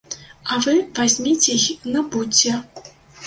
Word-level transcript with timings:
А 0.53 0.55
вы 0.67 0.73
вазьміце 0.99 1.57
й 1.65 1.93
набудзьце. 1.97 2.57